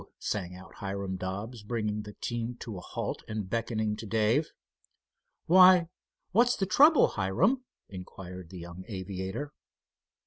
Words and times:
sang 0.17 0.55
out 0.55 0.73
Hiram 0.77 1.15
Dobbs, 1.15 1.61
bringing 1.61 2.01
the 2.01 2.13
team 2.13 2.55
to 2.61 2.75
a 2.75 2.81
halt 2.81 3.21
and 3.27 3.47
beckoning 3.47 3.95
to 3.97 4.07
Dave. 4.07 4.47
"Why, 5.45 5.89
what's 6.31 6.55
the 6.55 6.65
trouble, 6.65 7.09
Hiram?" 7.09 7.65
inquired 7.87 8.49
the 8.49 8.57
young 8.57 8.83
aviator. 8.87 9.53